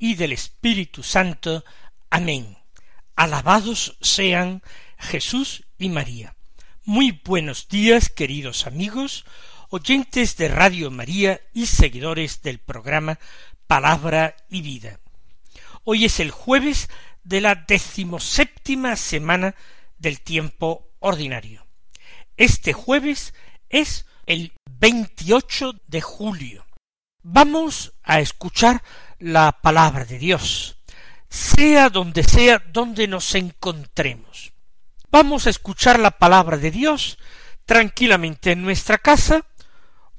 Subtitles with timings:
[0.00, 1.64] y del Espíritu Santo.
[2.08, 2.56] Amén.
[3.14, 4.62] Alabados sean
[4.98, 6.34] Jesús y María.
[6.84, 9.26] Muy buenos días, queridos amigos,
[9.68, 13.18] oyentes de Radio María y seguidores del programa
[13.66, 14.98] Palabra y Vida.
[15.84, 16.88] Hoy es el jueves
[17.22, 19.54] de la decimoséptima semana
[19.98, 21.66] del tiempo ordinario.
[22.38, 23.34] Este jueves
[23.68, 26.64] es el 28 de julio
[27.22, 28.82] Vamos a escuchar
[29.20, 30.76] la palabra de Dios,
[31.28, 34.52] sea donde sea donde nos encontremos.
[35.10, 37.18] Vamos a escuchar la palabra de Dios
[37.64, 39.46] tranquilamente en nuestra casa,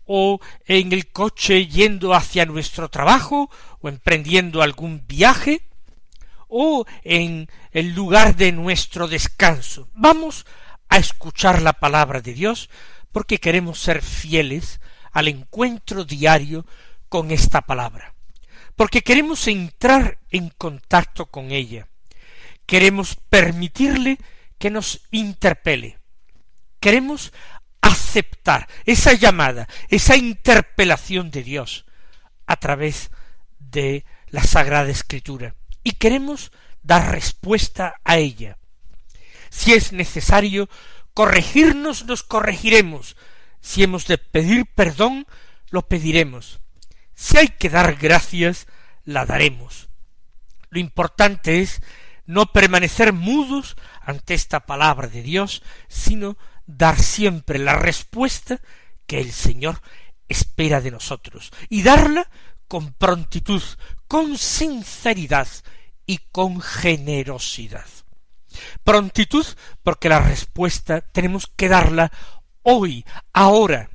[0.06, 3.50] o en el coche yendo hacia nuestro trabajo,
[3.80, 5.64] o emprendiendo algún viaje,
[6.48, 9.90] o en el lugar de nuestro descanso.
[9.94, 10.46] Vamos
[10.90, 12.70] a escuchar la palabra de Dios
[13.12, 16.66] porque queremos ser fieles al encuentro diario
[17.10, 18.11] con esta palabra,
[18.82, 21.88] porque queremos entrar en contacto con ella,
[22.66, 24.18] queremos permitirle
[24.58, 26.00] que nos interpele,
[26.80, 27.32] queremos
[27.82, 31.86] aceptar esa llamada, esa interpelación de Dios
[32.48, 33.12] a través
[33.60, 38.58] de la Sagrada Escritura, y queremos dar respuesta a ella.
[39.52, 40.70] Si es necesario
[41.14, 43.16] corregirnos, nos corregiremos.
[43.60, 45.28] Si hemos de pedir perdón,
[45.70, 46.62] lo pediremos.
[47.22, 48.66] Si hay que dar gracias,
[49.06, 49.90] la daremos.
[50.72, 51.80] Lo importante es
[52.26, 58.60] no permanecer mudos ante esta palabra de Dios, sino dar siempre la respuesta
[59.06, 59.84] que el Señor
[60.30, 62.28] espera de nosotros, y darla
[62.68, 63.62] con prontitud,
[64.08, 65.48] con sinceridad
[66.08, 67.86] y con generosidad.
[68.84, 69.46] Prontitud
[69.84, 72.12] porque la respuesta tenemos que darla
[72.64, 73.92] hoy, ahora.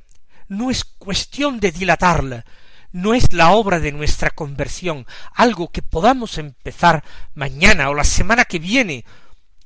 [0.47, 2.45] No es cuestión de dilatarla,
[2.91, 7.03] no es la obra de nuestra conversión, algo que podamos empezar
[7.33, 9.05] mañana o la semana que viene,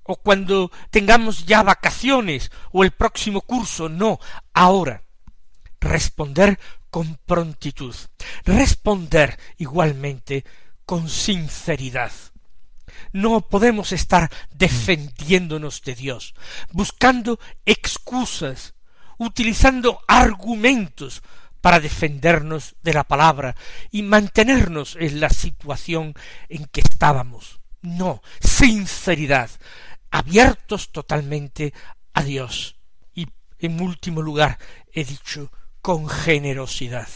[0.03, 4.19] o cuando tengamos ya vacaciones o el próximo curso, no,
[4.53, 5.03] ahora.
[5.79, 7.95] Responder con prontitud,
[8.45, 10.45] responder igualmente
[10.85, 12.11] con sinceridad.
[13.13, 16.35] No podemos estar defendiéndonos de Dios,
[16.71, 18.75] buscando excusas,
[19.17, 21.23] utilizando argumentos
[21.61, 23.55] para defendernos de la palabra
[23.91, 26.15] y mantenernos en la situación
[26.49, 27.59] en que estábamos.
[27.81, 29.49] No, sinceridad,
[30.09, 31.73] abiertos totalmente
[32.13, 32.75] a Dios.
[33.13, 33.27] Y
[33.59, 34.57] en último lugar
[34.91, 35.51] he dicho
[35.81, 37.07] con generosidad.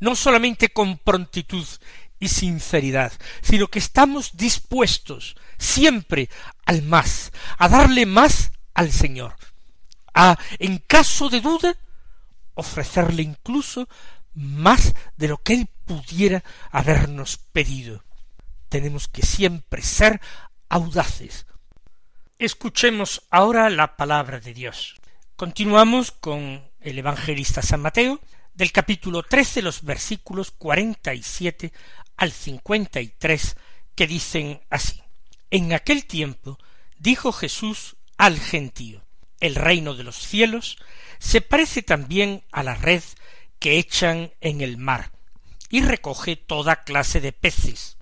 [0.00, 1.66] No solamente con prontitud
[2.18, 6.28] y sinceridad, sino que estamos dispuestos siempre
[6.64, 9.34] al más, a darle más al Señor,
[10.14, 11.76] a, en caso de duda,
[12.54, 13.88] ofrecerle incluso
[14.34, 18.04] más de lo que él pudiera habernos pedido.
[18.68, 20.20] Tenemos que siempre ser
[20.68, 21.46] audaces.
[22.38, 25.00] Escuchemos ahora la palabra de Dios.
[25.36, 28.20] Continuamos con el evangelista San Mateo,
[28.54, 31.72] del capítulo trece, los versículos cuarenta y siete
[32.16, 33.56] al cincuenta y tres,
[33.94, 35.02] que dicen así.
[35.50, 36.58] En aquel tiempo
[36.98, 39.04] dijo Jesús al gentío,
[39.40, 40.78] el reino de los cielos
[41.22, 43.02] se parece también a la red
[43.60, 45.12] que echan en el mar
[45.70, 47.96] y recoge toda clase de peces.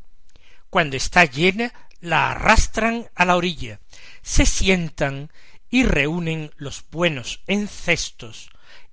[0.70, 3.78] Cuando está llena, la arrastran a la orilla,
[4.22, 5.30] se sientan
[5.68, 8.48] y reúnen los buenos en cestos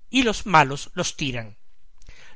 [0.09, 1.55] y los malos los tiran.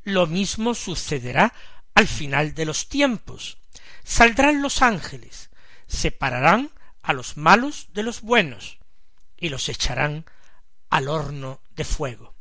[0.05, 1.53] Lo mismo sucederá
[1.93, 3.57] al final de los tiempos.
[4.05, 5.49] Saldrán los ángeles,
[5.87, 6.71] separarán
[7.03, 8.79] a los malos de los buenos
[9.37, 10.25] y los echarán
[10.91, 12.35] al horno de fuego.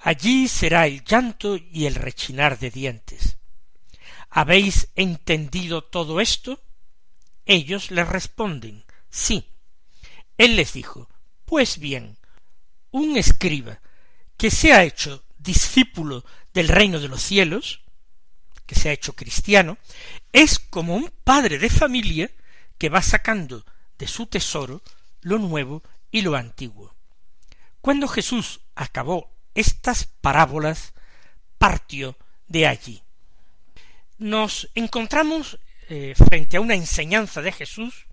[0.00, 3.38] Allí será el llanto y el rechinar de dientes.
[4.28, 6.60] ¿Habéis entendido todo esto?
[7.46, 9.48] Ellos le responden sí.
[10.36, 11.08] Él les dijo
[11.46, 12.18] Pues bien,
[12.90, 13.80] un escriba
[14.36, 17.82] que se ha hecho discípulo del reino de los cielos,
[18.66, 19.78] que se ha hecho cristiano,
[20.32, 22.30] es como un padre de familia
[22.78, 23.64] que va sacando
[23.96, 24.82] de su tesoro
[25.22, 26.95] lo nuevo y lo antiguo.
[27.86, 30.92] Cuando Jesús acabó estas parábolas,
[31.56, 32.18] partió
[32.48, 33.04] de allí.
[34.18, 38.08] Nos encontramos eh, frente a una enseñanza de Jesús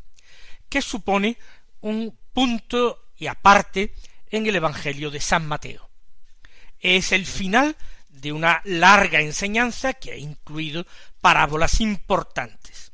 [0.70, 1.40] que supone
[1.82, 3.96] un punto y aparte
[4.30, 5.90] en el Evangelio de San Mateo.
[6.80, 7.76] Es el final
[8.10, 10.86] de una larga enseñanza que ha incluido
[11.20, 12.92] parábolas importantes.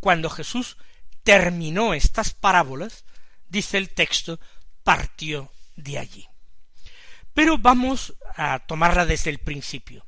[0.00, 0.76] Cuando Jesús
[1.22, 3.04] terminó estas parábolas,
[3.48, 4.40] dice el texto,
[4.82, 6.28] partió de allí.
[7.34, 10.04] Pero vamos a tomarla desde el principio.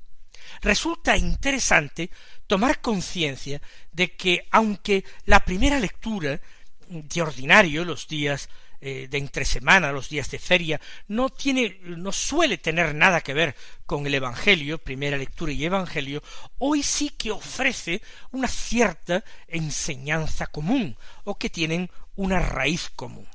[0.60, 2.10] Resulta interesante
[2.46, 6.40] tomar conciencia de que aunque la primera lectura
[6.88, 8.48] de ordinario, los días
[8.84, 13.32] eh, de entre semana, los días de feria, no tiene, no suele tener nada que
[13.32, 13.54] ver
[13.86, 16.20] con el Evangelio, primera lectura y Evangelio,
[16.58, 23.28] hoy sí que ofrece una cierta enseñanza común, o que tienen una raíz común.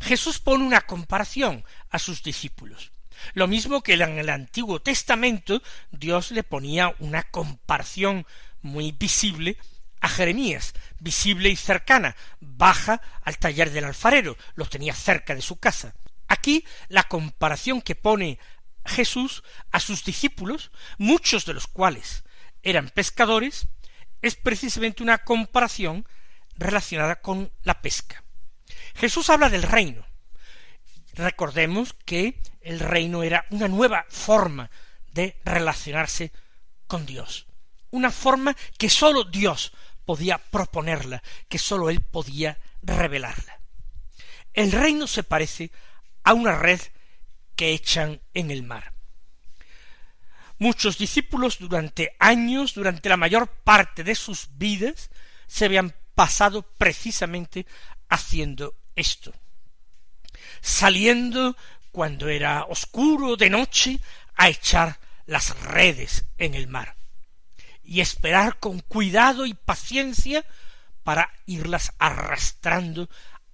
[0.00, 2.92] Jesús pone una comparación a sus discípulos.
[3.34, 8.26] Lo mismo que en el Antiguo Testamento Dios le ponía una comparación
[8.62, 9.56] muy visible
[10.00, 15.56] a Jeremías, visible y cercana, baja al taller del alfarero, lo tenía cerca de su
[15.56, 15.94] casa.
[16.28, 18.38] Aquí la comparación que pone
[18.84, 19.42] Jesús
[19.72, 22.24] a sus discípulos, muchos de los cuales
[22.62, 23.66] eran pescadores,
[24.22, 26.06] es precisamente una comparación
[26.56, 28.24] relacionada con la pesca.
[28.94, 30.04] Jesús habla del reino.
[31.14, 34.70] Recordemos que el reino era una nueva forma
[35.12, 36.32] de relacionarse
[36.86, 37.46] con Dios,
[37.90, 39.72] una forma que sólo Dios
[40.04, 43.60] podía proponerla, que sólo él podía revelarla.
[44.54, 45.70] El reino se parece
[46.24, 46.80] a una red
[47.54, 48.92] que echan en el mar.
[50.58, 55.10] Muchos discípulos durante años, durante la mayor parte de sus vidas,
[55.46, 57.66] se habían pasado precisamente
[58.08, 59.32] haciendo esto.
[60.60, 61.56] Saliendo
[61.92, 64.00] cuando era oscuro de noche
[64.36, 66.96] a echar las redes en el mar
[67.82, 70.44] y esperar con cuidado y paciencia
[71.02, 73.08] para irlas arrastrando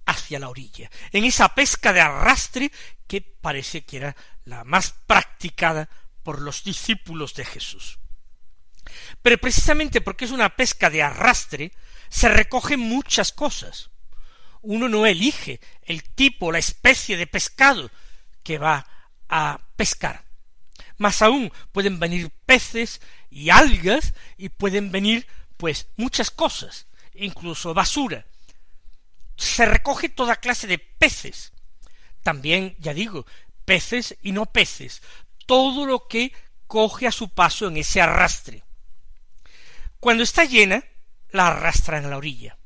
[0.05, 2.71] hacia la orilla, en esa pesca de arrastre
[3.07, 5.89] que parece que era la más practicada
[6.21, 7.99] por los discípulos de Jesús.
[9.21, 11.71] Pero precisamente porque es una pesca de arrastre,
[12.09, 13.89] se recogen muchas cosas.
[14.65, 17.91] Uno no elige el tipo, la especie de pescado
[18.43, 18.87] que va
[19.29, 20.25] a pescar.
[20.97, 25.27] Más aún pueden venir peces y algas y pueden venir
[25.57, 28.25] pues muchas cosas, incluso basura.
[29.37, 31.51] Se recoge toda clase de peces.
[32.23, 33.27] También, ya digo,
[33.65, 35.03] peces y no peces,
[35.45, 36.33] todo lo que
[36.65, 38.63] coge a su paso en ese arrastre.
[39.99, 40.83] Cuando está llena,
[41.29, 42.57] la arrastran a la orilla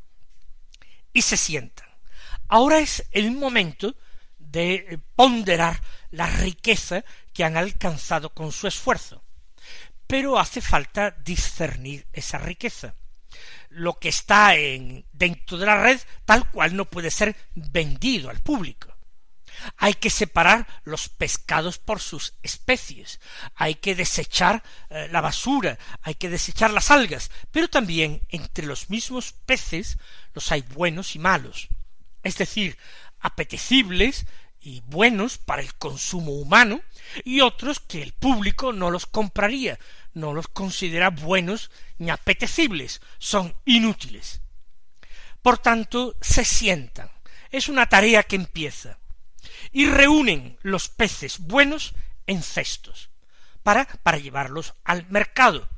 [1.11, 1.88] y se sientan.
[2.49, 3.95] Ahora es el momento
[4.39, 9.23] de ponderar la riqueza que han alcanzado con su esfuerzo.
[10.07, 12.95] Pero hace falta discernir esa riqueza.
[13.69, 18.41] Lo que está en, dentro de la red tal cual no puede ser vendido al
[18.41, 18.95] público.
[19.77, 23.19] Hay que separar los pescados por sus especies,
[23.55, 28.89] hay que desechar eh, la basura, hay que desechar las algas, pero también entre los
[28.89, 29.97] mismos peces
[30.33, 31.67] los hay buenos y malos,
[32.23, 32.77] es decir,
[33.19, 34.25] apetecibles
[34.61, 36.81] y buenos para el consumo humano,
[37.23, 39.79] y otros que el público no los compraría,
[40.13, 44.41] no los considera buenos ni apetecibles, son inútiles.
[45.41, 47.09] Por tanto, se sientan.
[47.51, 48.99] Es una tarea que empieza.
[49.71, 51.93] Y reúnen los peces buenos
[52.27, 53.09] en cestos,
[53.63, 55.69] para, para llevarlos al mercado.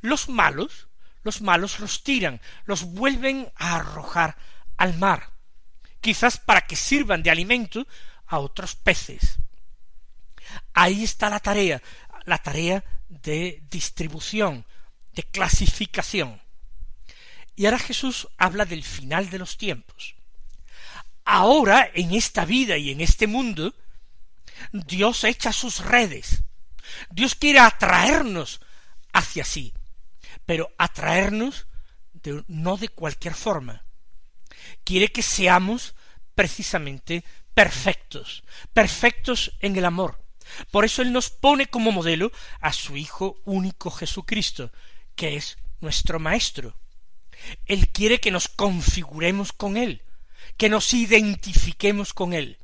[0.00, 0.88] Los malos,
[1.22, 4.36] los malos los tiran, los vuelven a arrojar
[4.76, 5.30] al mar,
[6.00, 7.86] quizás para que sirvan de alimento
[8.26, 9.38] a otros peces.
[10.74, 11.82] Ahí está la tarea,
[12.24, 14.64] la tarea de distribución,
[15.12, 16.40] de clasificación.
[17.56, 20.14] Y ahora Jesús habla del final de los tiempos.
[21.24, 23.74] Ahora, en esta vida y en este mundo,
[24.72, 26.44] Dios echa sus redes.
[27.10, 28.60] Dios quiere atraernos
[29.12, 29.74] hacia sí,
[30.46, 31.66] pero atraernos
[32.12, 33.84] de, no de cualquier forma.
[34.84, 35.94] Quiere que seamos
[36.34, 40.18] precisamente perfectos, perfectos en el amor,
[40.70, 44.72] por eso Él nos pone como modelo a su Hijo único Jesucristo,
[45.14, 46.76] que es nuestro Maestro.
[47.66, 50.02] Él quiere que nos configuremos con Él,
[50.56, 52.58] que nos identifiquemos con Él,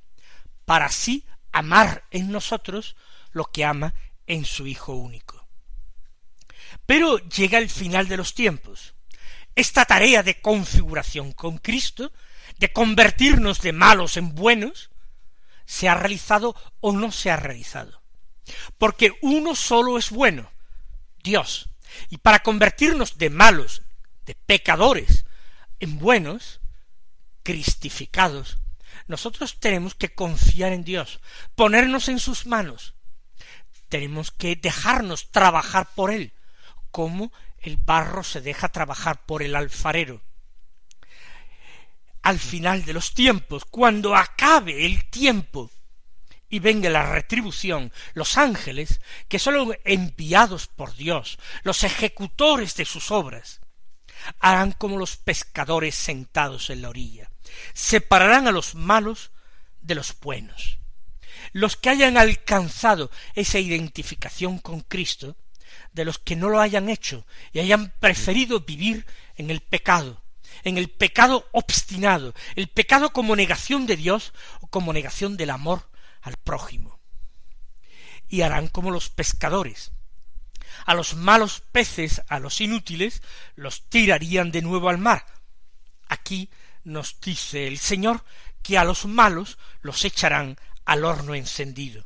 [0.65, 2.97] para así amar en nosotros
[3.33, 3.95] lo que ama
[4.27, 5.47] en su Hijo único.
[6.87, 8.94] Pero llega el final de los tiempos.
[9.57, 12.13] Esta tarea de configuración con Cristo,
[12.59, 14.91] de convertirnos de malos en buenos,
[15.65, 18.03] se ha realizado o no se ha realizado.
[18.79, 20.51] Porque uno solo es bueno,
[21.23, 21.71] Dios.
[22.11, 23.83] Y para convertirnos de malos,
[24.27, 25.25] de pecadores
[25.81, 26.61] en buenos,
[27.43, 28.59] cristificados,
[29.07, 31.21] nosotros tenemos que confiar en Dios,
[31.55, 32.95] ponernos en sus manos,
[33.89, 36.33] tenemos que dejarnos trabajar por Él,
[36.91, 37.33] como
[37.65, 40.23] el barro se deja trabajar por el alfarero.
[42.23, 45.71] Al final de los tiempos, cuando acabe el tiempo
[46.49, 53.11] y venga la retribución, los ángeles, que son enviados por Dios, los ejecutores de sus
[53.11, 53.61] obras,
[54.41, 57.31] harán como los pescadores sentados en la orilla,
[57.73, 59.31] separarán a los malos
[59.81, 60.79] de los buenos.
[61.53, 65.37] Los que hayan alcanzado esa identificación con Cristo,
[65.95, 70.23] de los que no lo hayan hecho y hayan preferido vivir en el pecado,
[70.65, 75.89] en el pecado obstinado, el pecado como negación de Dios o como negación del amor
[76.21, 77.01] al prójimo.
[78.29, 79.93] Y harán como los pescadores.
[80.87, 83.23] A los malos peces, a los inútiles,
[83.55, 85.25] los tirarían de nuevo al mar.
[86.09, 86.51] Aquí
[86.83, 88.25] nos dice el Señor
[88.63, 92.05] que a los malos los echarán al horno encendido.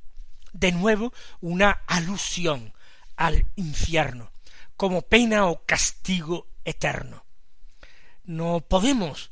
[0.52, 2.74] De nuevo una alusión
[3.18, 4.30] al infierno,
[4.76, 7.24] como pena o castigo eterno.
[8.24, 9.30] No podemos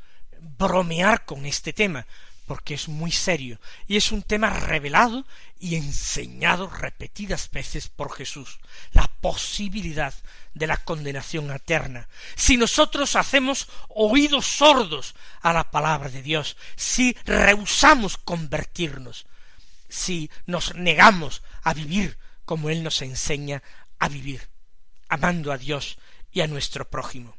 [0.59, 2.07] bromear con este tema,
[2.47, 5.25] porque es muy serio, y es un tema revelado
[5.59, 8.59] y enseñado repetidas veces por Jesús,
[8.93, 10.15] la posibilidad
[10.55, 12.09] de la condenación eterna.
[12.35, 19.27] Si nosotros hacemos oídos sordos a la palabra de Dios, si rehusamos convertirnos,
[19.89, 23.63] si nos negamos a vivir como Él nos enseña
[23.99, 24.49] a vivir,
[25.11, 25.99] amando a Dios
[26.33, 27.37] y a nuestro prójimo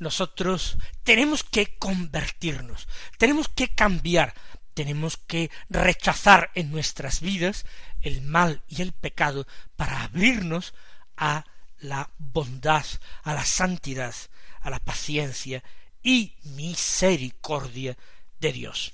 [0.00, 4.34] nosotros tenemos que convertirnos, tenemos que cambiar,
[4.74, 7.66] tenemos que rechazar en nuestras vidas
[8.00, 9.46] el mal y el pecado
[9.76, 10.74] para abrirnos
[11.16, 11.44] a
[11.78, 12.84] la bondad,
[13.22, 14.14] a la santidad,
[14.62, 15.62] a la paciencia
[16.02, 17.96] y misericordia
[18.40, 18.92] de Dios.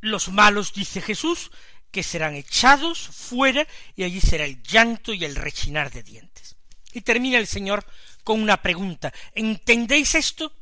[0.00, 1.52] Los malos, dice Jesús,
[1.94, 6.56] que serán echados fuera y allí será el llanto y el rechinar de dientes.
[6.92, 7.86] Y termina el Señor
[8.24, 9.14] con una pregunta.
[9.32, 10.52] ¿Entendéis esto?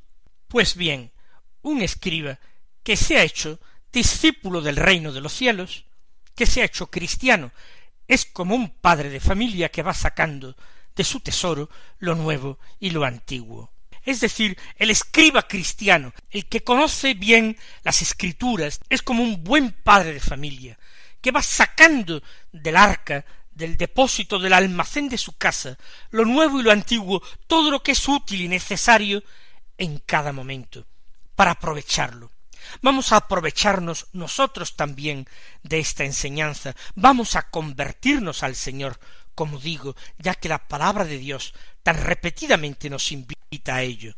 [0.47, 1.11] Pues bien,
[1.63, 2.39] un escriba
[2.83, 3.59] que se ha hecho
[3.91, 5.87] discípulo del reino de los cielos,
[6.35, 7.51] que se ha hecho cristiano,
[8.07, 10.55] es como un padre de familia que va sacando
[10.95, 13.73] de su tesoro lo nuevo y lo antiguo.
[14.05, 19.73] Es decir, el escriba cristiano, el que conoce bien las escrituras, es como un buen
[19.73, 20.79] padre de familia,
[21.23, 23.25] que va sacando del arca
[23.55, 25.79] del depósito del almacén de su casa,
[26.11, 29.23] lo nuevo y lo antiguo, todo lo que es útil y necesario
[29.79, 30.87] en cada momento,
[31.35, 32.31] para aprovecharlo.
[32.81, 35.29] Vamos a aprovecharnos nosotros también
[35.63, 38.99] de esta enseñanza, vamos a convertirnos al Señor,
[39.35, 44.15] como digo, ya que la palabra de Dios tan repetidamente nos invita a ello.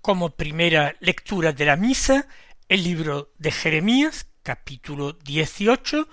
[0.00, 2.26] Como primera lectura de la misa
[2.68, 6.08] el libro de Jeremías, capítulo 18,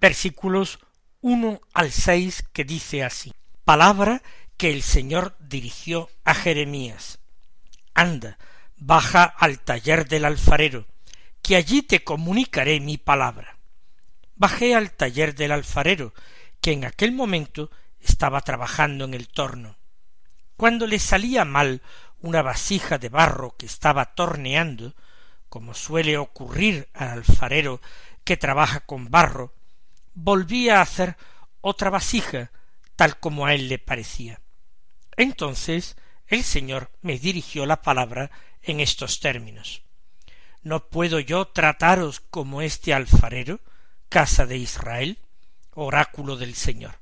[0.00, 0.78] versículos
[1.20, 3.32] 1 al 6, que dice así,
[3.64, 4.22] palabra
[4.56, 7.18] que el Señor dirigió a Jeremías.
[7.94, 8.38] Anda,
[8.76, 10.86] baja al taller del alfarero,
[11.42, 13.58] que allí te comunicaré mi palabra.
[14.36, 16.14] Bajé al taller del alfarero,
[16.60, 19.76] que en aquel momento estaba trabajando en el torno.
[20.56, 21.82] Cuando le salía mal
[22.20, 24.94] una vasija de barro que estaba torneando,
[25.48, 27.80] como suele ocurrir al alfarero
[28.24, 29.54] que trabaja con barro,
[30.14, 31.16] volvía a hacer
[31.60, 32.50] otra vasija
[32.96, 34.40] tal como a él le parecía.
[35.16, 35.96] Entonces
[36.26, 38.30] el Señor me dirigió la palabra
[38.62, 39.82] en estos términos.
[40.62, 43.60] ¿No puedo yo trataros como este alfarero,
[44.08, 45.18] casa de Israel?
[45.76, 46.98] oráculo del Señor.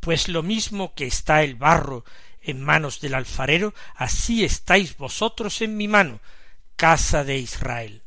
[0.00, 2.04] Pues lo mismo que está el barro
[2.42, 6.20] en manos del alfarero, así estáis vosotros en mi mano,
[6.76, 8.02] casa de Israel.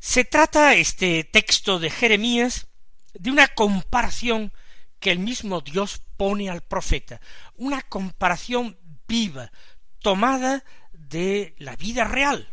[0.00, 2.66] Se trata este texto de Jeremías
[3.14, 4.52] de una comparación
[4.98, 7.20] que el mismo Dios pone al profeta,
[7.56, 9.52] una comparación viva,
[10.00, 12.48] tomada de la vida real.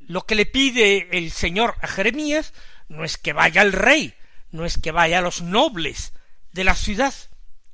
[0.00, 2.52] Lo que le pide el Señor a Jeremías
[2.88, 4.14] no es que vaya al rey,
[4.50, 6.12] no es que vaya a los nobles
[6.52, 7.14] de la ciudad,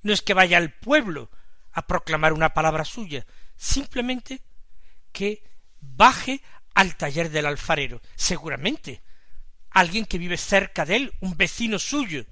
[0.02, 1.30] no es que vaya al pueblo,
[1.72, 4.42] a proclamar una palabra suya, simplemente
[5.12, 5.42] que
[5.80, 6.42] baje
[6.74, 9.02] al taller del alfarero, seguramente
[9.70, 12.24] alguien que vive cerca de él, un vecino suyo.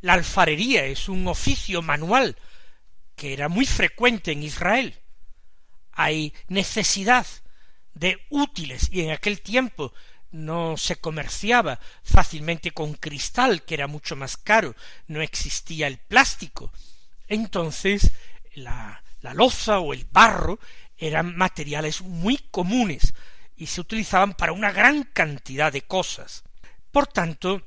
[0.00, 2.36] La alfarería es un oficio manual
[3.14, 4.98] que era muy frecuente en Israel.
[5.92, 7.26] Hay necesidad
[7.94, 9.92] de útiles y en aquel tiempo
[10.30, 14.74] no se comerciaba fácilmente con cristal, que era mucho más caro,
[15.06, 16.72] no existía el plástico.
[17.30, 18.12] Entonces
[18.54, 20.58] la, la loza o el barro
[20.98, 23.14] eran materiales muy comunes
[23.56, 26.44] y se utilizaban para una gran cantidad de cosas.
[26.90, 27.62] Por tanto,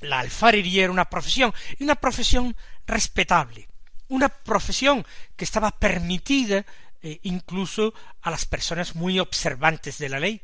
[0.00, 2.56] la alfarería era una profesión, y una profesión
[2.86, 3.68] respetable,
[4.08, 5.04] una profesión
[5.36, 6.64] que estaba permitida
[7.02, 10.40] eh, incluso a las personas muy observantes de la ley.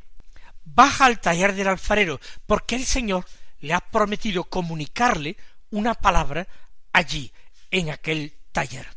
[0.65, 3.25] Baja al taller del alfarero, porque el Señor
[3.61, 5.37] le ha prometido comunicarle
[5.71, 6.47] una palabra
[6.93, 7.33] allí,
[7.71, 8.89] en aquel taller.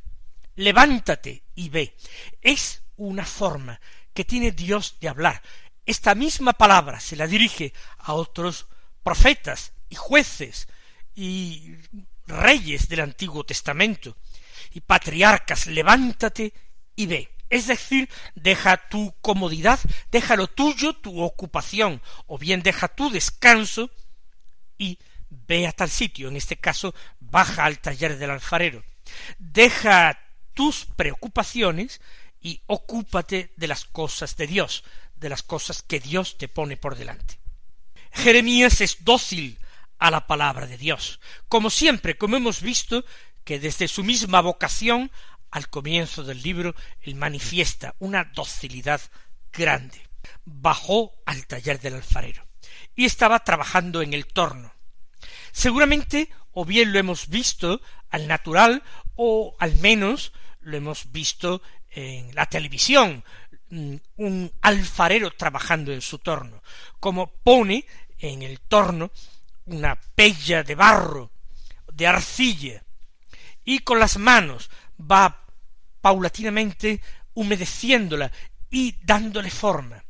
[0.55, 1.95] Levántate y ve.
[2.41, 3.79] Es una forma
[4.11, 5.39] que tiene Dios de hablar.
[5.85, 8.65] Esta misma palabra se la dirige a otros
[9.03, 10.67] profetas y jueces
[11.13, 11.75] y
[12.25, 14.17] reyes del Antiguo Testamento
[14.71, 16.53] y patriarcas, levántate
[16.95, 17.29] y ve.
[17.51, 23.91] Es decir, deja tu comodidad, deja lo tuyo, tu ocupación, o bien deja tu descanso
[24.77, 24.97] y
[25.29, 28.83] ve a tal sitio, en este caso baja al taller del alfarero.
[29.39, 30.19] Deja
[30.53, 32.01] tus preocupaciones
[32.41, 34.83] y ocúpate de las cosas de Dios,
[35.15, 37.39] de las cosas que Dios te pone por delante.
[38.11, 39.57] Jeremías es dócil
[39.99, 43.05] a la palabra de Dios, como siempre, como hemos visto
[43.43, 45.11] que desde su misma vocación
[45.51, 49.01] al comienzo del libro él manifiesta una docilidad
[49.51, 50.01] grande.
[50.45, 52.45] Bajó al taller del alfarero
[52.95, 54.73] y estaba trabajando en el torno.
[55.51, 58.83] Seguramente o bien lo hemos visto al natural
[59.15, 63.23] o al menos lo hemos visto en la televisión,
[63.69, 66.61] mm, un alfarero trabajando en su torno,
[66.99, 67.85] como pone
[68.19, 69.11] en el torno
[69.65, 71.31] una pella de barro,
[71.91, 72.83] de arcilla,
[73.63, 74.69] y con las manos
[74.99, 75.45] va
[76.01, 77.01] paulatinamente
[77.33, 78.31] humedeciéndola
[78.69, 80.03] y dándole forma.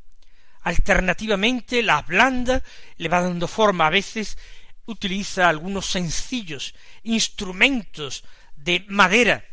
[0.62, 2.62] Alternativamente la ablanda,
[2.98, 4.38] le va dando forma a veces,
[4.86, 8.24] utiliza algunos sencillos instrumentos
[8.56, 9.46] de madera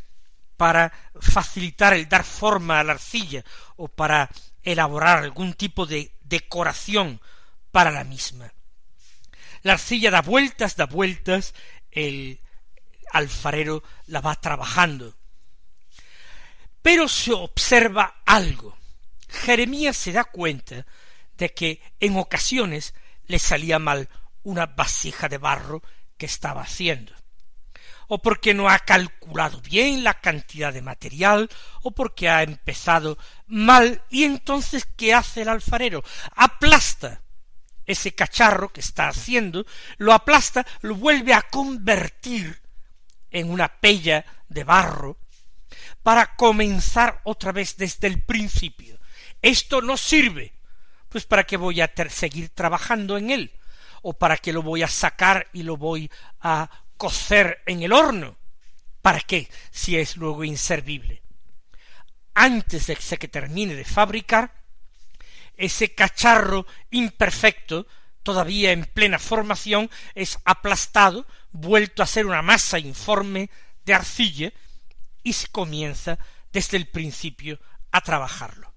[0.56, 3.44] para facilitar el dar forma a la arcilla
[3.76, 4.28] o para
[4.62, 7.20] elaborar algún tipo de decoración
[7.70, 8.52] para la misma.
[9.62, 11.54] La arcilla da vueltas, da vueltas,
[11.90, 12.40] el
[13.12, 15.16] alfarero la va trabajando.
[16.82, 18.76] Pero se observa algo.
[19.28, 20.86] Jeremías se da cuenta
[21.36, 22.94] de que en ocasiones
[23.26, 24.08] le salía mal
[24.48, 25.82] una vasija de barro
[26.16, 27.12] que estaba haciendo
[28.08, 31.50] o porque no ha calculado bien la cantidad de material,
[31.82, 36.02] o porque ha empezado mal, y entonces ¿qué hace el alfarero?
[36.34, 37.20] aplasta
[37.84, 39.66] ese cacharro que está haciendo,
[39.98, 42.60] lo aplasta, lo vuelve a convertir
[43.30, 45.18] en una pella de barro,
[46.02, 48.98] para comenzar otra vez desde el principio.
[49.42, 50.54] Esto no sirve,
[51.10, 53.57] pues para qué voy a seguir trabajando en él,
[54.02, 58.36] o para qué lo voy a sacar y lo voy a cocer en el horno.
[59.02, 59.48] ¿Para qué?
[59.70, 61.22] Si es luego inservible.
[62.34, 64.52] Antes de que termine de fabricar,
[65.56, 67.86] ese cacharro imperfecto,
[68.22, 73.50] todavía en plena formación, es aplastado, vuelto a ser una masa informe
[73.84, 74.52] de arcilla,
[75.22, 76.18] y se comienza
[76.52, 77.58] desde el principio
[77.90, 78.72] a trabajarlo.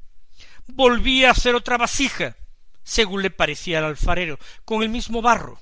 [0.68, 2.36] Volvía a hacer otra vasija,
[2.84, 5.62] según le parecía al alfarero, con el mismo barro.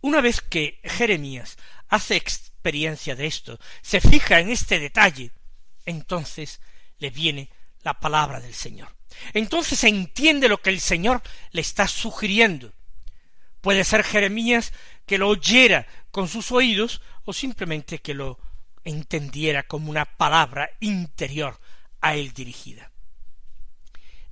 [0.00, 1.56] Una vez que Jeremías
[1.88, 5.32] hace experiencia de esto, se fija en este detalle,
[5.84, 6.60] entonces
[6.98, 7.50] le viene
[7.82, 8.94] la palabra del Señor.
[9.32, 12.72] Entonces entiende lo que el Señor le está sugiriendo.
[13.60, 14.72] Puede ser Jeremías
[15.06, 18.38] que lo oyera con sus oídos o simplemente que lo
[18.84, 21.58] entendiera como una palabra interior
[22.00, 22.92] a él dirigida.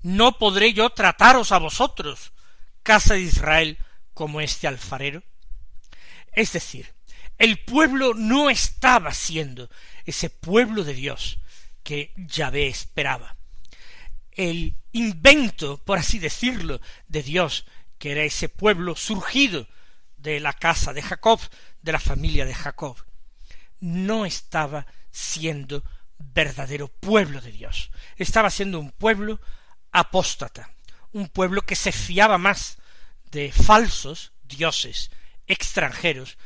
[0.05, 2.35] ¿No podré yo trataros a vosotros,
[2.83, 3.79] casa de Israel,
[4.12, 5.23] como este alfarero?
[6.35, 6.93] Es decir,
[7.38, 9.71] el pueblo no estaba siendo
[10.05, 11.38] ese pueblo de Dios
[11.83, 13.38] que Yahvé esperaba.
[14.31, 17.64] El invento, por así decirlo, de Dios,
[17.97, 19.67] que era ese pueblo surgido
[20.19, 21.40] de la casa de Jacob,
[21.81, 22.99] de la familia de Jacob,
[23.81, 25.83] no estaba siendo
[26.19, 27.90] verdadero pueblo de Dios.
[28.17, 29.40] Estaba siendo un pueblo
[29.95, 30.71] apóstata,
[31.13, 32.79] un pueblo que se fiaba más
[33.31, 35.11] de falsos dioses
[35.47, 36.37] extranjeros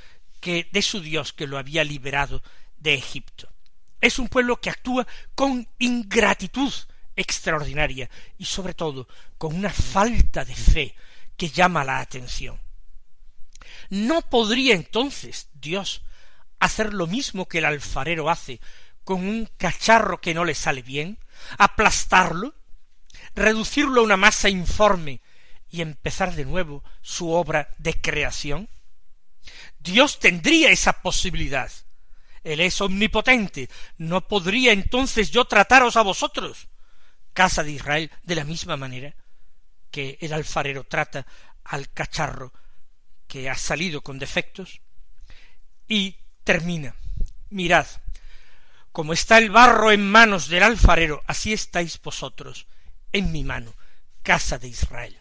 [0.40, 2.42] que de su Dios que lo había liberado
[2.76, 3.50] de Egipto.
[4.00, 6.72] Es un pueblo que actúa con ingratitud
[7.16, 9.08] extraordinaria y sobre todo
[9.38, 10.94] con una falta de fe
[11.36, 12.60] que llama la atención.
[13.88, 16.02] ¿No podría entonces Dios
[16.60, 18.60] hacer lo mismo que el alfarero hace
[19.04, 21.18] con un cacharro que no le sale bien?
[21.56, 22.54] ¿Aplastarlo?
[23.38, 25.20] ¿Reducirlo a una masa informe
[25.70, 28.68] y empezar de nuevo su obra de creación?
[29.78, 31.70] Dios tendría esa posibilidad.
[32.42, 33.70] Él es omnipotente.
[33.96, 36.66] ¿No podría entonces yo trataros a vosotros,
[37.32, 39.14] casa de Israel, de la misma manera
[39.92, 41.24] que el alfarero trata
[41.62, 42.52] al cacharro
[43.28, 44.80] que ha salido con defectos?
[45.86, 46.96] Y termina.
[47.50, 47.86] Mirad,
[48.90, 52.66] como está el barro en manos del alfarero, así estáis vosotros
[53.12, 53.74] en mi mano,
[54.22, 55.18] casa de Israel.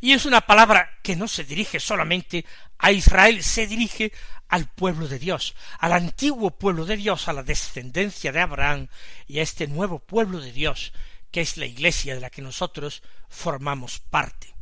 [0.00, 2.44] Y es una palabra que no se dirige solamente
[2.78, 4.12] a Israel, se dirige
[4.48, 8.88] al pueblo de Dios, al antiguo pueblo de Dios, a la descendencia de Abraham
[9.26, 10.92] y a este nuevo pueblo de Dios,
[11.30, 14.54] que es la iglesia de la que nosotros formamos parte.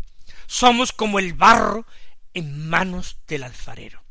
[0.47, 1.87] Somos como el barro
[2.35, 4.03] en manos del alfarero.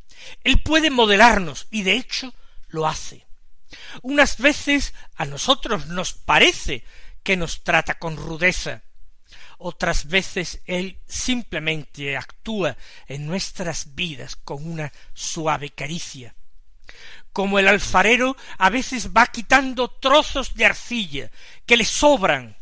[0.43, 2.33] Él puede modelarnos y de hecho
[2.67, 3.25] lo hace.
[4.01, 6.83] Unas veces a nosotros nos parece
[7.27, 8.83] que nos trata con rudeza,
[9.57, 16.35] otras veces Él simplemente actúa en nuestras vidas con una suave caricia.
[17.33, 21.29] Como el alfarero a veces va quitando trozos de arcilla
[21.65, 22.55] que le sobran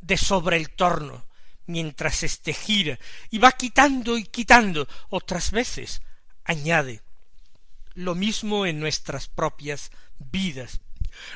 [0.00, 1.26] de sobre el torno,
[1.66, 6.00] mientras éste gira, y va quitando y quitando, otras veces
[6.44, 7.02] añade.
[7.92, 10.80] Lo mismo en nuestras propias vidas.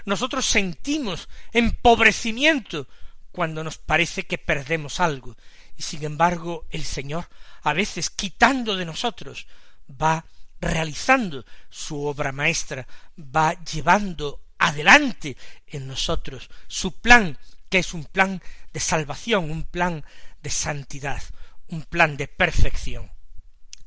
[0.05, 2.89] Nosotros sentimos empobrecimiento
[3.33, 5.37] cuando nos parece que perdemos algo,
[5.77, 7.29] y sin embargo el Señor,
[7.63, 9.47] a veces quitando de nosotros,
[9.91, 10.25] va
[10.61, 12.87] realizando su obra maestra,
[13.19, 18.41] va llevando adelante en nosotros su plan, que es un plan
[18.73, 20.05] de salvación, un plan
[20.43, 21.23] de santidad,
[21.69, 23.11] un plan de perfección.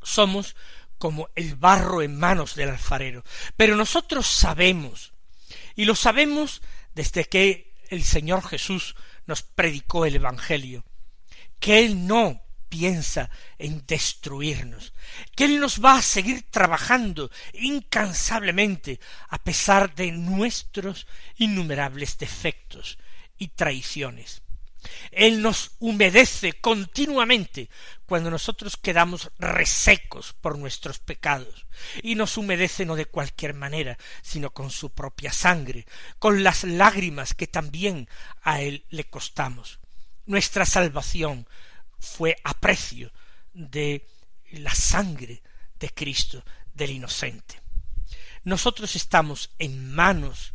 [0.02, 0.56] Somos
[0.98, 3.24] como el barro en manos del alfarero,
[3.56, 5.14] pero nosotros sabemos,
[5.78, 6.62] y lo sabemos
[6.94, 8.96] desde que el Señor Jesús
[9.28, 10.84] nos predicó el Evangelio,
[11.60, 14.94] que Él no piensa en destruirnos,
[15.36, 22.98] que Él nos va a seguir trabajando incansablemente a pesar de nuestros innumerables defectos
[23.38, 24.42] y traiciones.
[25.12, 27.70] Él nos humedece continuamente
[28.06, 31.66] cuando nosotros quedamos resecos por nuestros pecados,
[32.02, 35.86] y nos humedece no de cualquier manera, sino con su propia sangre,
[36.20, 38.08] con las lágrimas que también
[38.42, 39.80] a Él le costamos.
[40.26, 41.48] Nuestra salvación
[42.00, 43.12] fue a precio
[43.54, 44.08] de
[44.52, 45.42] la sangre
[45.80, 47.62] de Cristo, del inocente.
[48.44, 50.54] Nosotros estamos en manos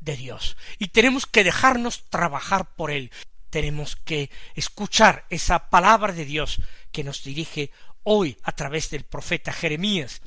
[0.00, 3.10] de Dios y tenemos que dejarnos trabajar por Él
[3.50, 6.60] tenemos que escuchar esa palabra de Dios
[6.92, 7.70] que nos dirige
[8.04, 10.22] hoy a través del profeta Jeremías.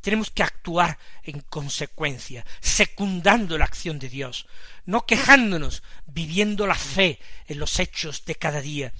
[0.00, 4.46] Tenemos que actuar en consecuencia, secundando la acción de Dios,
[4.84, 8.92] no quejándonos, viviendo la fe en los hechos de cada día,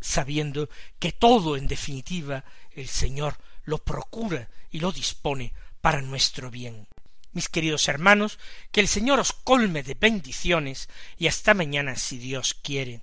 [0.00, 6.88] sabiendo que todo, en definitiva, el Señor lo procura y lo dispone para nuestro bien.
[7.32, 8.38] Mis queridos hermanos,
[8.70, 13.02] que el Señor os colme de bendiciones y hasta mañana si Dios quiere.